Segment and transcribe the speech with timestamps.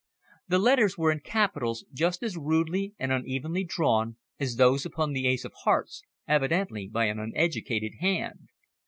[0.47, 5.27] The letters were in capitals just as rudely and unevenly drawn as those upon the
[5.27, 8.49] ace of hearts, evidently by an uneducated hand.